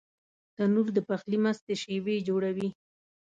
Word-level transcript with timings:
تنور 0.55 0.87
د 0.97 0.99
پخلي 1.07 1.37
مستې 1.43 1.73
شېبې 1.81 2.15
جوړوي 2.27 2.69